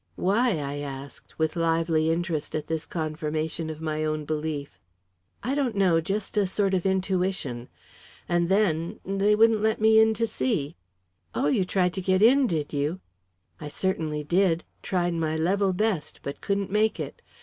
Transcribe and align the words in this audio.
"Why?" 0.15 0.57
I 0.57 0.77
asked, 0.79 1.37
with 1.37 1.55
lively 1.55 2.09
interest 2.09 2.55
at 2.55 2.65
this 2.65 2.87
confirmation 2.87 3.69
of 3.69 3.81
my 3.81 4.03
own 4.03 4.25
belief. 4.25 4.79
"I 5.43 5.53
don't 5.53 5.75
know 5.75 6.01
just 6.01 6.35
a 6.37 6.47
sort 6.47 6.73
of 6.73 6.87
intuition. 6.87 7.69
And 8.27 8.49
then 8.49 8.99
they 9.05 9.35
wouldn't 9.35 9.61
let 9.61 9.79
me 9.79 9.99
in 9.99 10.15
to 10.15 10.25
see." 10.25 10.75
"Oh 11.35 11.49
you 11.49 11.65
tried 11.65 11.93
to 11.93 12.01
get 12.01 12.23
in, 12.23 12.47
did 12.47 12.73
you?" 12.73 12.99
"I 13.59 13.67
certainly 13.69 14.23
did 14.23 14.63
tried 14.81 15.13
my 15.13 15.35
level 15.37 15.71
best, 15.71 16.21
but 16.23 16.41
couldn't 16.41 16.71
make 16.71 16.99
it. 16.99 17.21